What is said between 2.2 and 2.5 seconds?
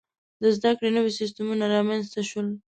شول.